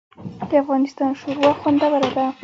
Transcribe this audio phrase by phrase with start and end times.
[0.49, 2.25] د افغانستان شوروا خوندوره ده